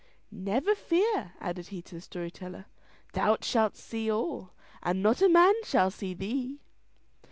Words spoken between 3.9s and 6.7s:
all, and not a man shall see thee."